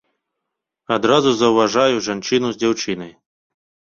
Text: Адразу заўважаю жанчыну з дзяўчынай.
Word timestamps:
Адразу 0.95 1.33
заўважаю 1.41 1.95
жанчыну 2.07 2.47
з 2.55 2.61
дзяўчынай. 2.63 3.11